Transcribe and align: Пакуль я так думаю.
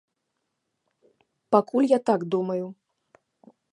Пакуль 1.55 1.91
я 1.91 1.99
так 2.11 2.21
думаю. 2.37 2.65